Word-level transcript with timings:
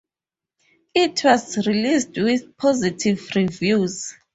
It 0.95 1.23
was 1.23 1.67
released 1.67 2.17
with 2.17 2.57
positive 2.57 3.29
reviews. 3.35 4.15